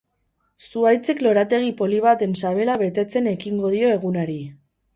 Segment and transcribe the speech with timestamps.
[0.67, 4.43] Zuhaitzek lorategi polit baten sabela betetzen ekingo dio egunari.